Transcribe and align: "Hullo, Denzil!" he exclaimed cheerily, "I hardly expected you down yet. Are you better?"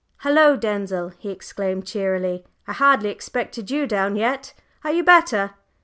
"Hullo, 0.23 0.55
Denzil!" 0.55 1.09
he 1.19 1.29
exclaimed 1.29 1.85
cheerily, 1.85 2.43
"I 2.65 2.73
hardly 2.73 3.11
expected 3.11 3.69
you 3.69 3.85
down 3.85 4.15
yet. 4.15 4.51
Are 4.83 4.89
you 4.91 5.03
better?" 5.03 5.51